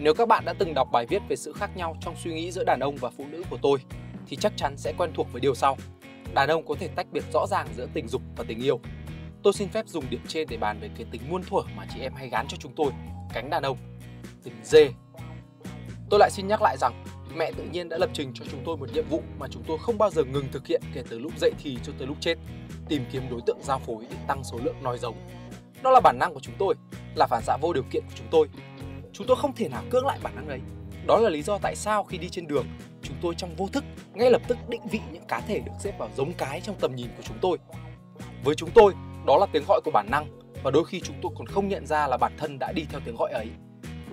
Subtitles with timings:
[0.00, 2.50] Nếu các bạn đã từng đọc bài viết về sự khác nhau trong suy nghĩ
[2.50, 3.78] giữa đàn ông và phụ nữ của tôi
[4.26, 5.76] thì chắc chắn sẽ quen thuộc với điều sau.
[6.34, 8.80] Đàn ông có thể tách biệt rõ ràng giữa tình dục và tình yêu.
[9.42, 12.00] Tôi xin phép dùng điểm trên để bàn về cái tính muôn thuở mà chị
[12.00, 12.92] em hay gán cho chúng tôi,
[13.34, 13.78] cánh đàn ông,
[14.44, 14.90] tình dê.
[16.10, 17.04] Tôi lại xin nhắc lại rằng
[17.36, 19.78] mẹ tự nhiên đã lập trình cho chúng tôi một nhiệm vụ mà chúng tôi
[19.80, 22.34] không bao giờ ngừng thực hiện kể từ lúc dậy thì cho tới lúc chết,
[22.88, 25.16] tìm kiếm đối tượng giao phối để tăng số lượng nói giống.
[25.82, 26.74] Đó là bản năng của chúng tôi,
[27.14, 28.48] là phản xạ vô điều kiện của chúng tôi.
[29.12, 30.60] Chúng tôi không thể nào cưỡng lại bản năng ấy.
[31.06, 32.66] Đó là lý do tại sao khi đi trên đường,
[33.02, 35.98] chúng tôi trong vô thức ngay lập tức định vị những cá thể được xếp
[35.98, 37.58] vào giống cái trong tầm nhìn của chúng tôi.
[38.44, 38.94] Với chúng tôi,
[39.26, 40.26] đó là tiếng gọi của bản năng
[40.62, 43.00] và đôi khi chúng tôi còn không nhận ra là bản thân đã đi theo
[43.04, 43.46] tiếng gọi ấy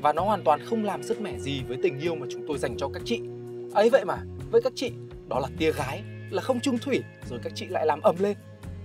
[0.02, 2.58] và nó hoàn toàn không làm sức mẻ gì với tình yêu mà chúng tôi
[2.58, 3.22] dành cho các chị
[3.74, 4.18] ấy vậy mà
[4.52, 4.92] với các chị
[5.28, 7.00] đó là tia gái là không trung thủy
[7.30, 8.38] rồi các chị lại làm ầm lên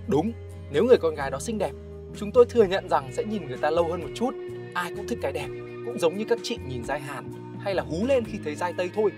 [0.07, 0.31] đúng
[0.71, 1.71] nếu người con gái đó xinh đẹp
[2.17, 4.33] chúng tôi thừa nhận rằng sẽ nhìn người ta lâu hơn một chút
[4.73, 5.47] ai cũng thích cái đẹp
[5.91, 7.25] cũng giống như các chị nhìn dai hàn
[7.59, 9.11] hay là hú lên khi thấy dai tây thôi.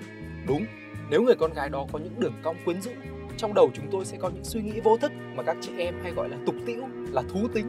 [0.48, 0.66] Đúng,
[1.10, 2.92] nếu người con gái đó có những đường cong quyến rũ,
[3.38, 5.96] trong đầu chúng tôi sẽ có những suy nghĩ vô thức mà các chị em
[6.04, 7.68] hay gọi là tục tĩu, là thú tính.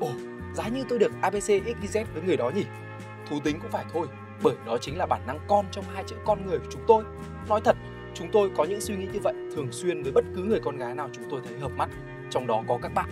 [0.00, 0.08] Ồ,
[0.54, 2.64] giá như tôi được abc xyz với người đó nhỉ?
[3.30, 4.06] Thú tính cũng phải thôi,
[4.42, 7.04] bởi đó chính là bản năng con trong hai chữ con người của chúng tôi.
[7.48, 7.76] Nói thật,
[8.14, 10.76] chúng tôi có những suy nghĩ như vậy thường xuyên với bất cứ người con
[10.76, 11.90] gái nào chúng tôi thấy hợp mắt,
[12.30, 13.10] trong đó có các bạn.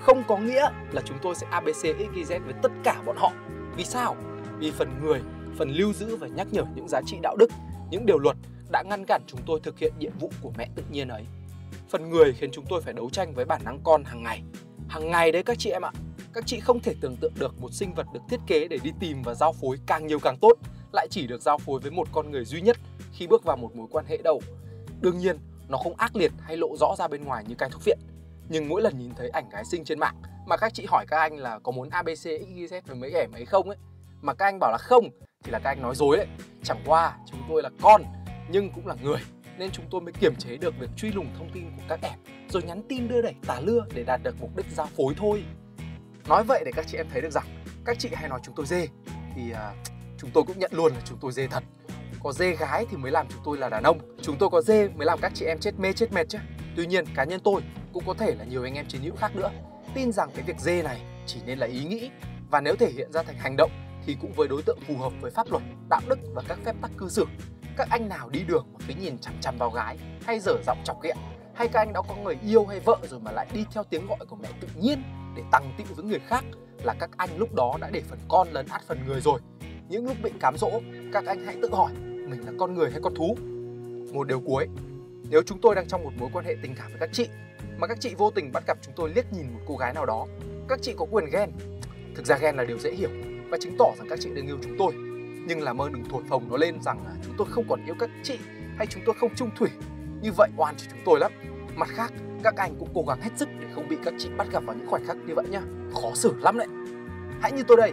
[0.00, 3.32] Không có nghĩa là chúng tôi sẽ abc xyz với tất cả bọn họ.
[3.76, 4.16] Vì sao?
[4.62, 5.20] Vì phần người
[5.58, 7.50] phần lưu giữ và nhắc nhở những giá trị đạo đức
[7.90, 8.36] những điều luật
[8.72, 11.24] đã ngăn cản chúng tôi thực hiện nhiệm vụ của mẹ tự nhiên ấy
[11.88, 14.42] phần người khiến chúng tôi phải đấu tranh với bản năng con hàng ngày
[14.88, 15.90] hàng ngày đấy các chị em ạ
[16.32, 18.90] các chị không thể tưởng tượng được một sinh vật được thiết kế để đi
[19.00, 20.52] tìm và giao phối càng nhiều càng tốt
[20.92, 22.76] lại chỉ được giao phối với một con người duy nhất
[23.12, 24.40] khi bước vào một mối quan hệ đâu.
[25.00, 27.84] Đương nhiên, nó không ác liệt hay lộ rõ ra bên ngoài như cái thuốc
[27.84, 27.98] viện.
[28.48, 30.14] Nhưng mỗi lần nhìn thấy ảnh gái sinh trên mạng
[30.46, 33.44] mà các chị hỏi các anh là có muốn ABC XYZ với mấy ẻ mấy
[33.44, 33.78] không ấy
[34.22, 35.10] mà các anh bảo là không
[35.44, 36.26] thì là các anh nói dối đấy.
[36.62, 38.02] Chẳng qua chúng tôi là con
[38.48, 39.20] nhưng cũng là người
[39.58, 42.18] nên chúng tôi mới kiềm chế được việc truy lùng thông tin của các em
[42.48, 45.44] rồi nhắn tin đưa đẩy tả lưa để đạt được mục đích giao phối thôi.
[46.28, 48.66] Nói vậy để các chị em thấy được rằng các chị hay nói chúng tôi
[48.66, 48.88] dê
[49.34, 49.58] thì uh,
[50.18, 51.62] chúng tôi cũng nhận luôn là chúng tôi dê thật.
[52.22, 53.98] Có dê gái thì mới làm chúng tôi là đàn ông.
[54.22, 56.38] Chúng tôi có dê mới làm các chị em chết mê chết mệt chứ.
[56.76, 57.62] Tuy nhiên cá nhân tôi
[57.92, 59.50] cũng có thể là nhiều anh em chiến hữu khác nữa
[59.94, 62.10] tin rằng cái việc dê này chỉ nên là ý nghĩ
[62.50, 63.70] và nếu thể hiện ra thành hành động
[64.06, 66.76] thì cũng với đối tượng phù hợp với pháp luật, đạo đức và các phép
[66.82, 67.26] tắc cư xử.
[67.76, 70.78] Các anh nào đi đường mà cứ nhìn chằm chằm vào gái hay dở giọng
[70.84, 71.14] chọc ghẹo
[71.54, 74.06] hay các anh đã có người yêu hay vợ rồi mà lại đi theo tiếng
[74.06, 75.02] gọi của mẹ tự nhiên
[75.36, 76.44] để tăng tịu với người khác
[76.82, 79.40] là các anh lúc đó đã để phần con lấn át phần người rồi.
[79.88, 80.70] Những lúc bị cám dỗ
[81.12, 83.36] các anh hãy tự hỏi mình là con người hay con thú.
[84.12, 84.68] Một điều cuối
[85.30, 87.28] nếu chúng tôi đang trong một mối quan hệ tình cảm với các chị
[87.78, 90.06] mà các chị vô tình bắt gặp chúng tôi liếc nhìn một cô gái nào
[90.06, 90.26] đó
[90.68, 91.50] các chị có quyền ghen?
[92.14, 93.10] Thực ra ghen là điều dễ hiểu
[93.52, 94.92] và chứng tỏ rằng các chị đang yêu chúng tôi.
[95.46, 97.94] Nhưng làm ơn đừng thổi phồng nó lên rằng là chúng tôi không còn yêu
[97.98, 98.38] các chị
[98.76, 99.68] hay chúng tôi không trung thủy.
[100.22, 101.32] Như vậy oan cho chúng tôi lắm.
[101.74, 102.12] Mặt khác,
[102.42, 104.76] các anh cũng cố gắng hết sức để không bị các chị bắt gặp vào
[104.76, 105.60] những khoảnh khắc như vậy nhá.
[106.02, 106.66] Khó xử lắm đấy.
[107.40, 107.92] Hãy như tôi đây,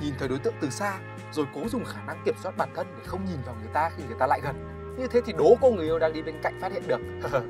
[0.00, 0.98] nhìn thấy đối tượng từ xa,
[1.32, 3.90] rồi cố dùng khả năng kiểm soát bản thân để không nhìn vào người ta
[3.96, 4.56] khi người ta lại gần.
[4.98, 7.00] Như thế thì đố cô người yêu đang đi bên cạnh phát hiện được.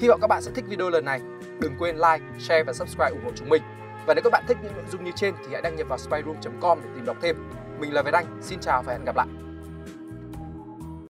[0.00, 1.20] Hy vọng các bạn sẽ thích video lần này.
[1.60, 3.62] Đừng quên like, share và subscribe ủng hộ chúng mình
[4.10, 5.98] và nếu các bạn thích những nội dung như trên thì hãy đăng nhập vào
[5.98, 7.36] spyroom.com để tìm đọc thêm.
[7.80, 9.26] Mình là Việt Anh, xin chào và hẹn gặp lại.